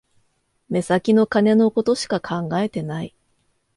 [0.67, 3.13] 目先の金のことしか考えてない